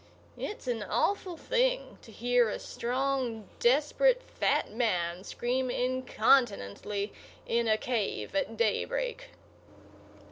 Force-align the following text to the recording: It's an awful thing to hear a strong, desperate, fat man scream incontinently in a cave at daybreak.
It's 0.39 0.67
an 0.67 0.81
awful 0.81 1.37
thing 1.37 1.99
to 2.01 2.11
hear 2.11 2.49
a 2.49 2.57
strong, 2.57 3.47
desperate, 3.59 4.23
fat 4.23 4.71
man 4.71 5.23
scream 5.23 5.69
incontinently 5.69 7.13
in 7.45 7.67
a 7.67 7.77
cave 7.77 8.33
at 8.33 8.57
daybreak. 8.57 9.29